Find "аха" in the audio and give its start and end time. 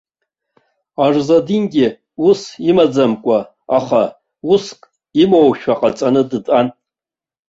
3.77-4.01